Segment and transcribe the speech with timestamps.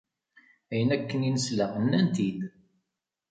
[0.71, 2.39] Ayen akken i nesla nnan-t-id.